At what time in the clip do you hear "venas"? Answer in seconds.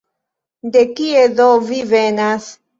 1.95-2.53